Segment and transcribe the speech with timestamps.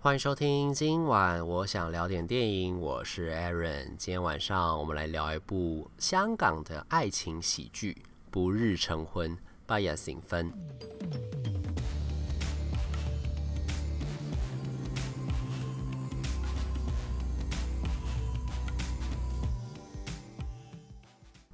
[0.00, 3.96] 欢迎收听，今晚我想聊点电影，我是 Aaron。
[3.96, 8.00] 今天晚上我们来聊一部香港的爱情喜剧
[8.30, 10.48] 《不日成婚》八夜成婚。《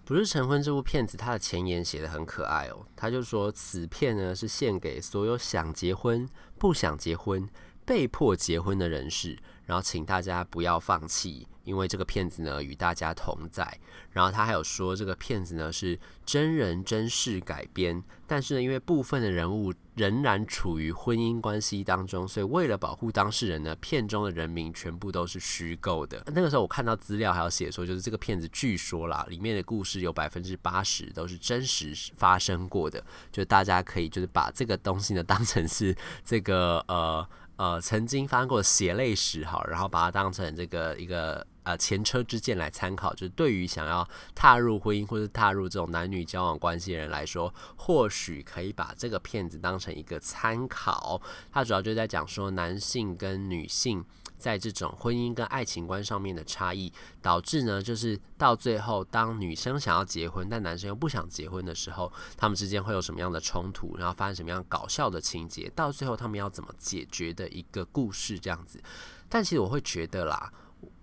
[0.07, 2.87] 不日成婚》这部片子，它的前言写得很可爱哦。
[2.95, 7.49] 他就说，此片呢是献给所有想结婚、不想结婚、
[7.85, 11.47] 被迫结婚的人士，然后请大家不要放弃。
[11.65, 13.67] 因为这个片子呢与大家同在，
[14.11, 26.23] 然后他还有说这个片子呢是真人真事改编，但是呢因为部分的人物仍然处于婚姻关系当中，所以为了保护当事人呢，片中的人名全部都是虚构的。
[26.27, 37.27] 那个时候我看到资料还有写说，就是这个片子据说啦，里面的故事有百分之八十都是真实发生过的，就大家可以就是把这个东西呢当成是这个呃
[37.57, 41.47] 呃曾经发生过血泪史哈，然后把它当成这个一个。
[41.65, 51.19] 呃，前车之鉴来参考，就是对于想要踏入婚姻或者踏入这种男女交往关系的人来说，或许可以把这个片子当成一个参考。
[51.51, 54.05] 它主要就在讲说，男性跟女性
[54.37, 68.83] 在这种婚姻跟爱情观上面的差异，导致呢，就是到最后，当女生想要结婚，但男生又不想结婚的时候，他们之间会有什么样的冲突，然后发生什么样搞笑的情节，到最后他们要怎么解决的一个故事这样子。
[69.29, 70.53] 但其实我会觉得啦。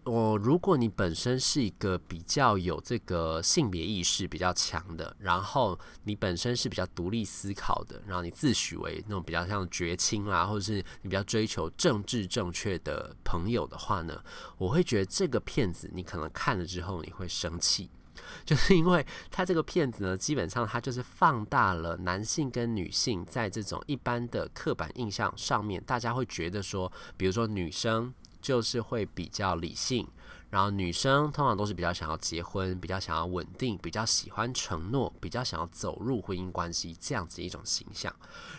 [0.03, 14.23] 我、如果你本身是一个比较有这个性别意识比较强的，然后你本身是比较独立思考的，然后你自诩为那种比较像绝亲啦，或者是你比较追求政治正确的朋友的话呢，
[14.57, 17.91] 我会觉得这个片子你可能看了之后你会生气，
[18.43, 28.11] 就是因为他这个片子呢，基本上他就是放大了男性跟女性在这种一般的刻板印象上面，大家会觉得说，比如说女生。
[28.41, 30.07] 就是会比较理性，
[30.49, 38.13] 然后女生通常都是比较想要结婚，比较想要稳定，比较喜欢承诺，比较想要走入婚姻关系这样子一种形象。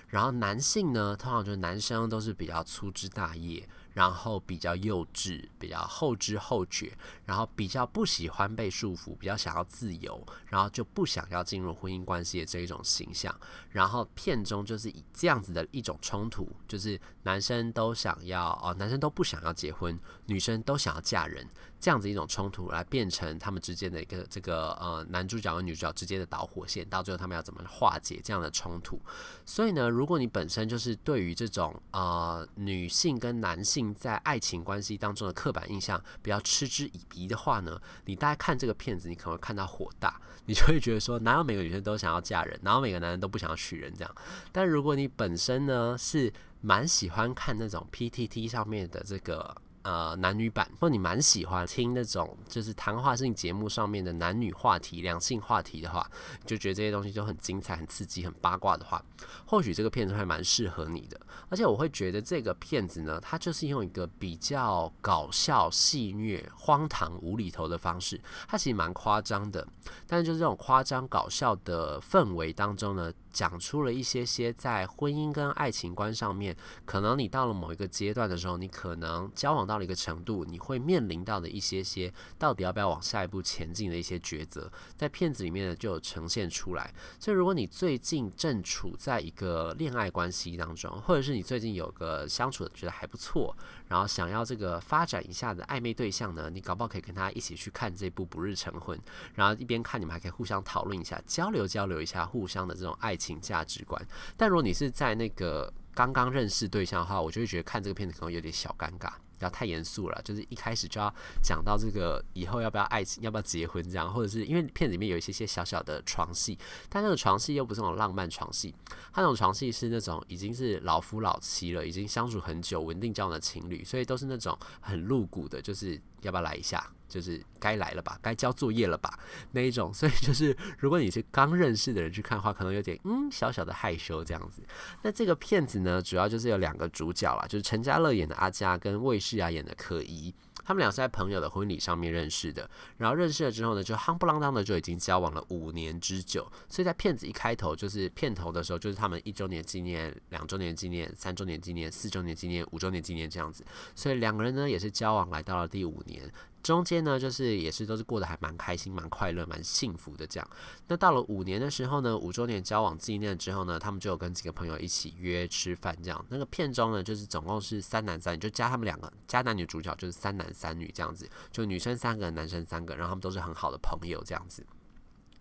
[0.09, 3.69] 然后男性呢，通常就是男生都是比较粗枝大叶。
[3.93, 6.93] 然后比较幼稚，比较后知后觉，
[7.25, 13.35] 然后比较不喜欢被束缚，比较想要自由，然后就不想要进入婚姻关系的这一种形象。
[13.71, 21.47] 然后片中就是以这样子的一种冲突，就是男生都想要哦，男生都不想要结婚，女生都想要嫁人。
[21.83, 29.01] 这样子一种冲突来变成他们之间的一个这个呃男主角和女主角之间的导火线，到最后他们要怎么化解这样的冲突？
[29.45, 44.15] 所以呢，如果你本身就是对于这种呃女性跟男性在爱情关系当中的刻板印象比较嗤之以鼻的话呢，你大概看这个片子，你可能会看到火大，你就会觉得说，哪有每个女生都想要嫁人，哪有每个男人都不想要娶人这样？
[44.53, 49.57] 但如果你本身呢是蛮喜欢看那种 PTT 上面的这个。
[49.83, 56.09] 呃，男女版，或你蛮喜欢听那种就是谈话性节目上面的男女话题、两性话题的话，
[56.47, 59.05] 就觉得这些东西就很精彩、很刺激、很八卦的话，
[59.45, 61.21] 或许这个片子还蛮适合你的。
[61.49, 69.67] 而且我会觉得这个片子呢，它就是用一个比较搞笑、戏谑、荒唐、无厘头的方式，它其实蛮夸张的，
[70.07, 73.13] 但是就是这种夸张搞笑的氛围当中呢。
[73.33, 86.93] 讲出了一些些在婚姻跟爱情观上面，可能你到了某一个阶段的时候，你可能交往到了一个程度，你会面临到的一些些到底要不要往下一步前进的一些抉择，在片子里面呢就有呈现出来。
[87.19, 93.57] 所以，如果你最近正处在一个恋爱关系当中，或者是你最近有个相处的觉得还不错，
[93.89, 98.99] 然后想要这个发展一下的暧昧对象呢，你搞不好可以跟他一起去看这部《不日成婚》，
[99.35, 104.05] 然后一边看你们还可以互相讨论一下，交流交流一下互相的这种爱情价值观，
[104.37, 110.21] 但如果你是在那个刚刚认识对象的话，我就会觉得看这个片子可能有点小尴尬，不要太严肃了。
[110.25, 111.13] 就是一开始就要
[111.43, 118.75] 讲到这个以后要不要爱情，要不要结婚这样，或者是因为片子里面有一些些小小的床戏，但那个床戏又不是那种浪漫床戏，
[119.13, 126.91] 他那种床戏是那种已经是老夫老妻了，已经相处很久、稳定交往的情侣，所以都是那种很露骨的，就是要不要来一下。
[127.13, 129.19] 就是该来了吧，该交作业了吧
[129.51, 134.63] 那一种， 所以就是如果你是刚认识的人去看的话，可能有点嗯小小的害羞这样子。
[135.03, 140.35] 那这个片子呢，主要就是有两个主角啦，就是陈家乐演的阿佳跟魏诗雅演的可怡。
[140.65, 146.49] 他们俩是在朋友的婚礼上面认识的，然后认识了之后呢，就夯不啷当的就已经交往了五年之久。
[146.69, 153.65] 所以在片子一开头就是片头的时候，就是他们一周年纪念、两周年纪念、三周年纪念、四周年纪念、五周年纪念这样子。
[153.97, 156.31] 所以两个人呢也是交往来到了第五年。
[156.63, 160.49] 中间呢，就是也是都是过得还蛮开心、蛮快乐、蛮幸福的这样。
[160.87, 166.25] 那到了五年的时候呢，五周年交往纪念之后呢，他们就有跟几个朋友一起约吃饭这样。
[166.29, 174.65] 那个片中呢，就是总共是三男三女，就加他们两个，加男女主角就是三男三女这样子，就女生三个，男生三个，然后他们都是很好的朋友这样子。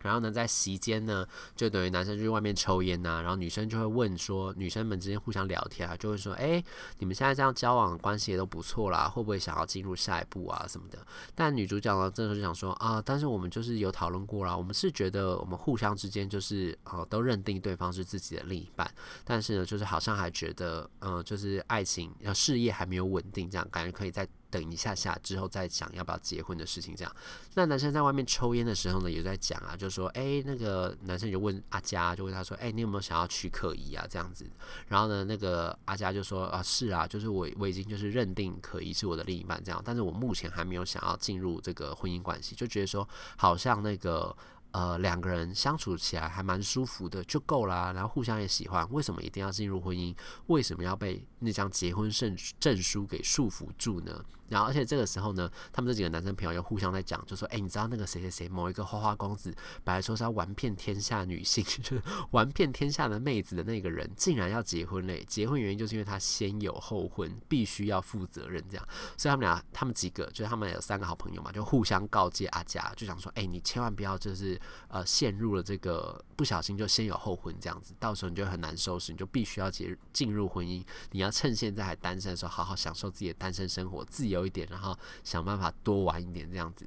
[0.03, 1.25] 然后呢，在席间呢，
[1.55, 6.63] 就等于男生就去外面抽烟呐、然后女生就会问说，女生们之间互相聊天啊，就会说，哎，
[6.99, 10.99] 你们现在这样交往关系也都不错啦，会不会想要进入下一步啊什么的？
[11.35, 18.89] 但女主角呢，这时候就想说啊，但是我们就是有讨论过啦，我们是觉得我们互相之间就是呃都认定对方是自己的另一半，
[19.23, 24.27] 但是呢，就是好像还觉得嗯、就是爱情呃事业还没有稳定，这样感觉可以再。
[24.51, 27.15] 等一下下之后再讲要不要结婚的事情，这样。
[27.55, 34.05] 那男生在外面抽烟的时候呢，也在讲啊，就说，哎、那个男生就问阿佳，就问他说，哎、你有没有想要娶可怡啊？
[34.09, 34.45] 这样子。
[34.87, 43.07] 然后呢，那个阿佳就说，啊，是啊，就是我我已经就是认定可怡是我的另一半这样，但是我目前还没有想要进入这个婚姻关系，就觉得说
[43.37, 44.35] 好像那个。
[44.71, 47.91] 呃，两个人相处起来还蛮舒服的，就够啦。
[47.93, 50.15] 然后互相也喜欢，为什么一定要进入婚姻？
[50.47, 54.23] 为什么要被那张结婚证证书给束缚住呢？
[54.47, 59.53] 然后，而且这个时候呢，他们这几个男生朋友又互相在讲，就说：“哎，你知道那个谁谁谁，某一个花花公子，
[59.83, 62.01] 本来说是要玩遍天下女性， 就是
[62.31, 65.23] 玩遍天下的妹子的那个人，竟然要结婚嘞！
[65.25, 68.85] 结婚原因就是因为他先有后婚，必须要负责任这样。
[69.15, 80.83] 所以他们俩，他们几个，就是他们有三个好朋友嘛，就互相告诫阿佳，就想说：哎，你千万不要就是。”呃，陷入了这个不小心就先有后婚这样子，到时候你就很难收拾，你就必须要结进入婚姻。
[81.11, 86.85] 你要趁现在还单身的时候，好好享受自己的单身生活，自由一点，然后想办法多玩一点这样子。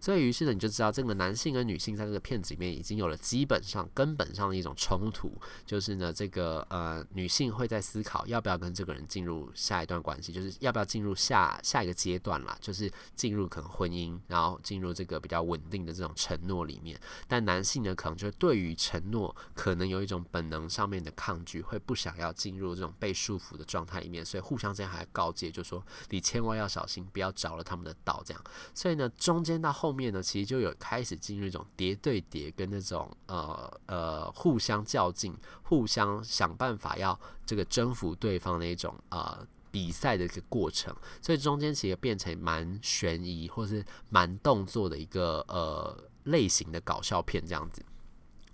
[0.00, 5.32] 所以，于是呢，你就知道这个男性跟女性在这个片子里面已经有了基本上、根本上的一种冲突，
[5.64, 16.98] 就是呢，这个呃，女性会在思考要不要跟这个人进入下一段关系，就是要不要进入下下一个阶段啦，就是进入可能婚姻，然后进入这个比较稳定的这种承诺里面。
[17.26, 28.44] 但男性呢，可能就对于承诺可能有一种本能上面的抗拒，会不想要进入这种被束缚的状态里面，所以互相之间还告诫，就说你千万要小心，不要着了他们的道，这样。
[28.74, 47.82] 所以呢，中间到后面呢，其实就有开始进入一种叠对叠跟那种呃呃互相较劲、互相想办法要这个征服对方的一种呃比赛的一个过程，所以中间其实变成蛮悬疑或是蛮动作的一个呃类型的搞笑片这样子。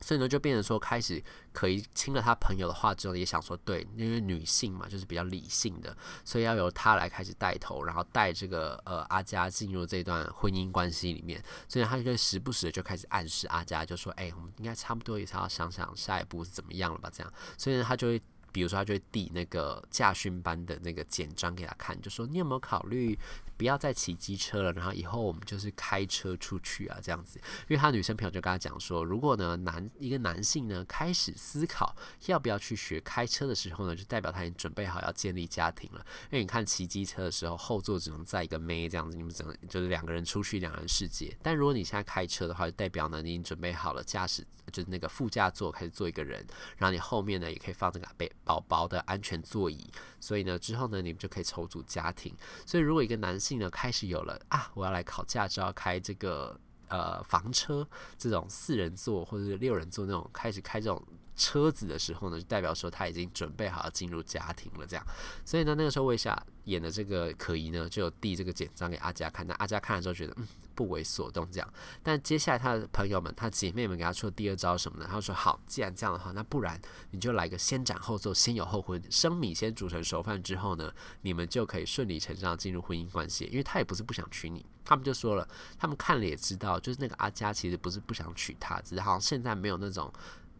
[0.02, 1.22] 所以呢，就变成说，开始
[1.52, 11.43] 可以听了他朋友的话之后，也想说，对，因为女性嘛，就是比较理性的，所以要由他来开始带头，然后带这个呃阿佳进入这段婚姻关系里面。
[11.69, 17.08] 所以他就时不时的就开始暗示阿佳，就说，哎，我们应该差不多也是要想想下一步是怎么样了吧？
[17.12, 18.20] 这样，所以呢，他就会。
[18.54, 23.19] 比如说，他就会递那个驾训班的那个简章给他看，就说你有没有考虑
[23.62, 27.38] 不要再骑机车了，然后以后我们就是开车出去啊，这样子。
[27.69, 31.94] 因为他女生朋友就跟他讲说，如果呢男一个男性呢开始思考
[32.26, 36.05] 要不要去学开车的时候呢，就代表他已经准备好要建立家庭了。
[36.32, 41.32] 因为你看骑机车的时候，后座只能载一个妹这样子，你们只能就是两个人出去，两人世界。
[41.41, 46.44] 但如果你现在开车的话，就代表呢你已经准备好了驾驶，就是那个副驾座开始坐一个人，
[46.79, 48.29] 然后你后面呢也可以放这个背。
[48.44, 49.88] 宝宝的安全座椅，
[50.19, 52.35] 所以呢，之后呢，你们就可以筹组家庭。
[52.67, 56.58] 所以，如果一个男性呢，开始有了啊，我要来考驾照，开这个
[56.88, 57.87] 呃房车
[58.19, 61.02] 这种四人座或者是六人座那种，开始开这种。
[61.34, 65.05] 车子的时候呢，就代表说他已经准备好要进入家庭了，这样。
[65.44, 69.46] 所以呢，那个时候魏夏演的这个可疑呢，就有递这个简章给阿佳看。
[69.46, 71.73] 那阿佳看了之后觉得，嗯，不为所动，这样。
[72.02, 75.09] 但接下来他的朋友们、他姐妹们给他出的第二招什么呢？
[75.11, 76.80] 他说：“好，既然这样的话，那不然
[77.11, 80.92] 你就来个先斩后奏，先有后婚，生米先煮成熟饭之后呢，
[81.23, 83.47] 你们就可以顺理成章进入婚姻关系。
[83.47, 90.12] 因为他也不是不想娶你，他们就说了，他们看了也知道，就是那个阿佳其实不是不想娶她，只是好像现在没有那种。”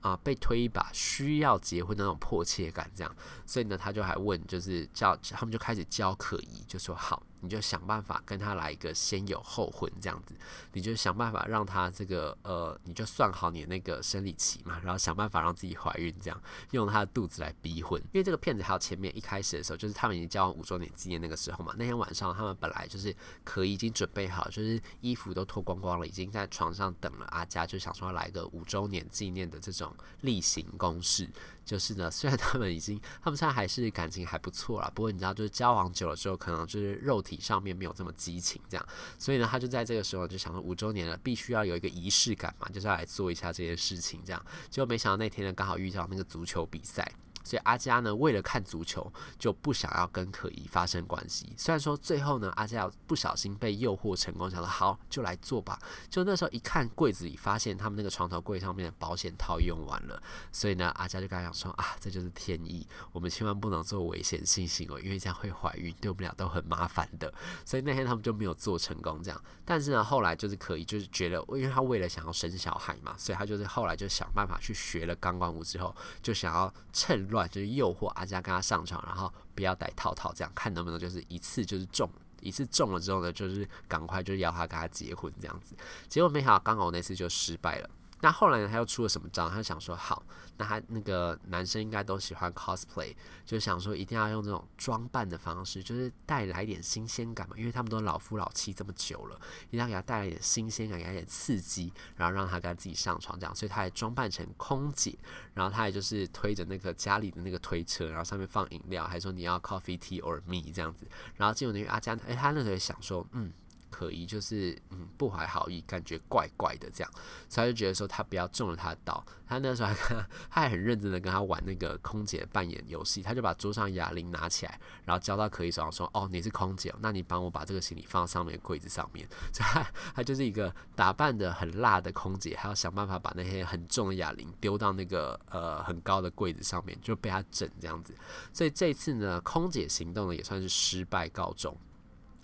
[0.03, 3.17] 啊，被推一把需要结婚那种迫切感，这样，
[3.47, 7.23] 所以呢，他就还问，就是叫他们就开始教可疑，就说好。
[7.43, 10.35] 你就想办法跟他来一个先有后婚这样子，
[10.73, 18.01] 你就想办法让他这个呃，你就算好你那个生理期嘛，然后想办法让自己怀孕，这样用他的肚子来逼婚。
[18.13, 31.29] 因为这个骗子还有前面一开始的时候，就是他们已经交往五周年纪念那个时候嘛，那天晚上他们本来就是可以已经准备好，就是衣服都脱光光了，已经在床上等了阿佳，就想说来个五周年纪念的这种例行公事。
[31.65, 47.11] 就是呢，虽然他们已经，他们现在还是感情还不错啦，不过你知道，就是交往久了之后，可能就是肉体上面没有这么激情，这样，所以呢，他就在这个时候就想说，五周年了，必须要有一个仪式感嘛，就是要来做一下这件事情，这样，结果没想到那天呢，刚好遇到那个足球比赛。
[47.45, 51.53] 所以阿佳呢，为了看足球，就不想要跟可怡发生关系。
[51.57, 55.79] 虽然说最后呢，阿佳不小心被诱惑成功，想说好就来做吧。
[56.09, 60.23] 就那时候一看柜子里，发现他们那个床头柜上面的保险套用完了。
[60.51, 67.33] 所以呢，阿佳就跟他讲说啊，这就是天意，我们千万不能做危险性行为，因为这样会怀孕，对我们俩都很麻烦的。
[67.65, 69.43] 所以那天他们就没有做成功这样。
[69.65, 82.09] 但是呢，后来就是可怡就是觉得，因为他为了想要生小孩嘛，所以他就是后来就想办法去学了钢管舞之后，就想要趁乱就是诱惑阿佳跟他上床，然后不要戴套套，这样看能不能就是一次就是中，
[82.41, 85.75] 一次中了之后呢，就是赶快就要他跟他结婚这样子。
[86.09, 87.91] 结果没想到刚好那次就失败了。
[88.23, 89.51] 那后来呢，他又出了什么招？
[89.51, 90.25] 他想说好。
[90.59, 105.19] 那他那个男生应该都喜欢 cosplay，就想说一定要用这种装扮的方式，就是带来一点新鲜感嘛，因为他们都老夫老妻这么久了，一定要给他带来一点新鲜感，给他一点刺激，然后让他跟他自己上床这样，所以他也装扮成空姐，
[105.55, 113.51] 然后他也就是推着那个家里的那个推车，然后上面放饮料，还说你要 coffee tea or me 这样子，然后结果那个阿佳，哎，他那时候也想说，嗯。
[113.93, 117.13] 可疑就是嗯不怀好意，感觉怪怪的这样，
[117.49, 119.25] 所以他就觉得说他不要中了他的刀。
[119.47, 129.29] 他那时候还跟他，还很认真的跟他玩那个空姐扮演游戏，他就把桌上哑铃拿起来，然后交到可疑手上说：“哦，你是空姐，那你帮我把这个行李放到上面柜子上面。
[129.53, 138.15] ”所以他他就是一个打扮的很辣的空姐，还要想办法把那些很重的哑铃丢到那个呃很高的柜子上面，就被他整这样子。
[138.55, 141.77] 所以这次呢，空姐行动呢也算是失败告终。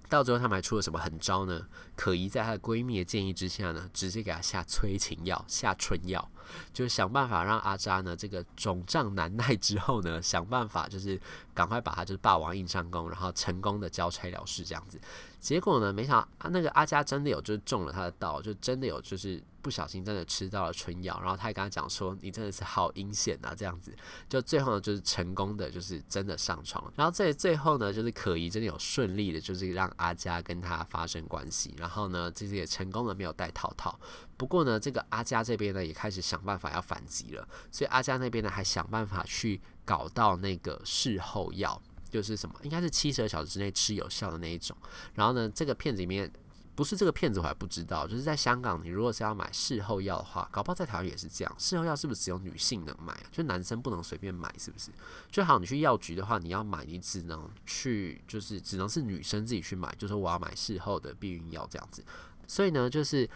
[0.09, 1.67] 到最后，他们还出了什么狠招呢？
[1.95, 6.31] 可疑在她的闺蜜的建议之下呢，直接给她下催情药、下春药，
[6.73, 11.21] 就是想办法让阿渣呢这个肿胀难耐之后呢，想办法就是
[11.55, 15.01] 赶快把他就是霸王硬上弓，然后成功的交差了事这样子。
[15.41, 23.95] 结果呢，没想到啊，那个阿佳真的有就是中了他的道，就真的有就是不小心真的吃到了春药，然后他也跟他讲说，你真的是好阴险啊这样子，
[24.29, 33.97] 就最后呢就是成功的就是真的上床，然后在最后呢就是可疑真的有顺利的就是让阿佳跟他发生关系，然后呢其实也成功的没有戴套套，
[34.37, 41.81] 不过呢这个阿佳这边呢也开始想想办法要反击了，所以阿佳那边呢还想办法去搞到那个事后药。
[42.11, 44.75] 就是什么，应该是七十二小时之内吃有效的那一种。
[45.13, 46.33] 然后呢，这个片子里面
[46.75, 48.07] 不是这个片子，我还不知道。
[48.07, 51.55] 就是在香港，你如果是要买事后药的话，搞不好在台湾也是这样。
[51.59, 53.15] 事后药是不是只有女性能买？
[53.31, 54.91] 就男生不能随便买，是不是？
[55.31, 62.03] 就好，你去药局的话，你要买，你只能去，就是只能是女生自己去买，就说我要买事后的避孕药这样子。
[62.47, 63.29] 所以呢，就是。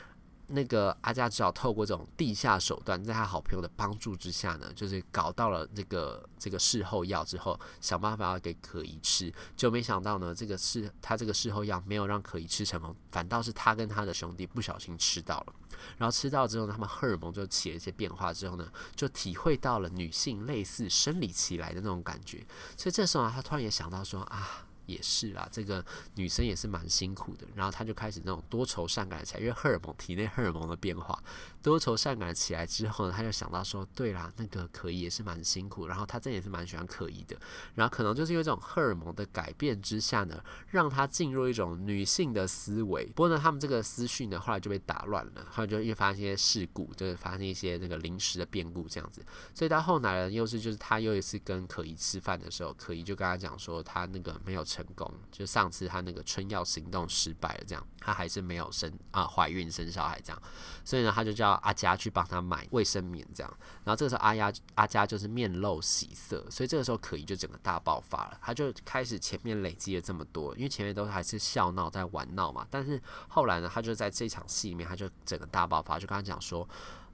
[0.54, 15.54] 那个阿佳只好透过这种地下手段，在他好朋友的帮助之下呢，就是搞到了这个这个事后药之后，想办法要给可怡吃，就没想到呢，这个事他这个事后药没有让可怡吃成功，反倒是他跟他的兄弟不小心吃到了，
[15.96, 24.66] 然后吃到之后，他们荷尔蒙就起了一些变化之后呢，就体会到了女性类似生理期来的那种感觉，所以这时候啊，他突然也想到说啊。
[24.86, 25.84] 也是啦，这个
[26.14, 27.46] 女生也是蛮辛苦的。
[27.54, 31.22] 然后她就开始那种多愁善感起来，因为荷尔蒙体内荷尔蒙的变化，
[31.62, 35.86] 多愁善感起来之后呢，她就想到说，对啦，那个可怡也是蛮辛苦。
[35.86, 37.36] 然后她真也是蛮喜欢可怡的。
[37.74, 43.06] 然后可能就是因为这种荷尔蒙的改变之下呢，让她进入一种女性的思维。
[43.06, 45.46] 不过呢，他们这个思绪呢，后来就被打乱了。
[45.50, 49.24] 后来就因为发生一些事故，就是发生一些那个临时的变故这样子。
[49.54, 54.82] 所以到后来呢，又是就是她又一次跟可怡吃饭的时候，可怡就跟他讲说，她那个没有成。
[54.94, 60.42] 功，就上次他那个春药行动失败了，这样他还是没有生啊怀孕生小孩这样，
[60.84, 76.68] 所以呢他就叫阿佳去帮他买卫生棉这样，然后这个时候阿丫阿佳就是面露喜色，所以这个时候可疑就整个大爆发了，他就开始前面累积了这么多，因为前面都还是笑闹在玩闹嘛，但是后来呢他就在这场戏里面他就整个大爆发，就跟他讲说，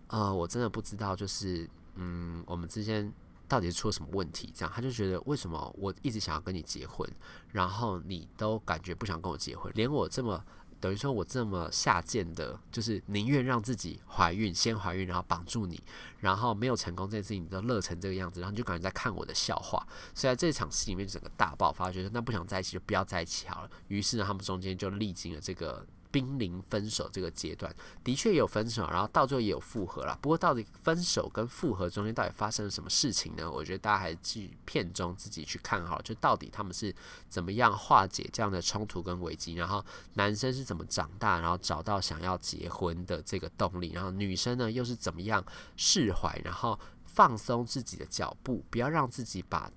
[0.09, 3.13] 呃我真的不知道就是嗯我们之间。
[3.49, 4.53] 到底是出了什么问题？
[4.55, 7.09] 这样他就觉得为什么我一直想要跟你结婚，
[7.51, 10.45] 然后你都感觉不想跟我结婚，连我这么
[10.79, 15.83] 等于说我这么下贱的，就是宁愿让自己怀孕，先怀孕，然后绑住你，
[16.21, 19.85] 然后没有成功这件事情，你都乐成这个样子，然后你就感觉在看我的笑话。
[20.15, 23.71] 所以在这场戏里面，整个大爆发，觉得那不想在一起就不要在一起好了。
[23.89, 25.85] 于是呢，他们中间就历经了这个。
[26.11, 30.19] 濒临分手这个阶段，的确有分手，然后到最后也有复合了。
[30.23, 33.51] 不过，到底分手跟复合中间到底发生了什么事情呢？
[33.51, 36.95] 我觉得大家还是去片中自己去看好，就到底他们是
[37.29, 39.85] 怎么样化解这样的冲突跟危机，然后
[40.15, 45.45] 男生是怎么长大，然后找到想要结婚的这个动力，然后女生呢又是怎么样
[45.77, 46.79] 释怀，然后。
[47.11, 49.69] 放松自己的脚步，不要让自己把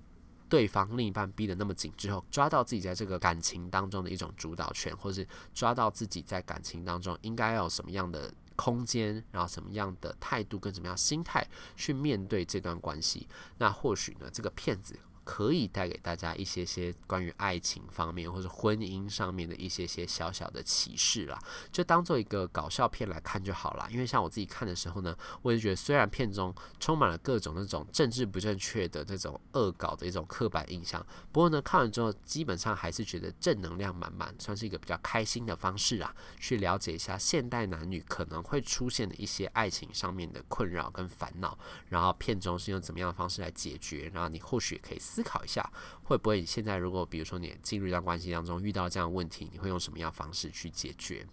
[0.52, 11.42] 对方另一半逼得那么紧，之后抓到自己在这个感情当中的一种主导权，或是抓到自己在感情当中应该要有什么样的空间，然后什么样的态度跟什么样心态
[11.74, 14.94] 去面对这段关系，那或许呢，这个骗子。
[15.24, 21.38] 可以带给大家一些些关于爱情方面或者婚姻上面的一些些小小的启示啦，
[21.70, 23.88] 就当做一个搞笑片来看就好啦。
[23.90, 41.56] 因为像我自己看的时候呢，我也觉得虽然片中充满了各种那种政治不正确的这种恶搞的一种刻板印象，不过呢，看完之后基本上还是觉得正能量满满，算是一个比较开心的方式啊，去了解一下现代男女可能会出现的一些爱情上面的困扰跟烦恼，
[41.88, 44.98] 然后片中是用怎么样的方式来解决，然后你或许可以。
[45.12, 45.62] 思考一下，
[46.04, 51.26] 会不会你现在如果比如说你进入一段关系当中遇到这样的问题，你会用什么样的方式去解决？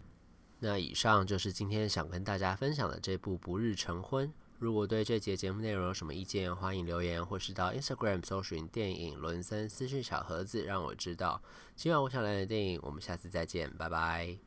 [0.59, 4.27] 那以上就是今天想跟大家分享的这部《不日成婚》。
[4.57, 11.41] 如果对这节节目内容有什么意见，欢迎留言或是到 Instagram 搜寻电影伦森私讯小盒子，让我知道。
[11.77, 14.37] 今晚我想来的电影，我们下次再见，拜拜。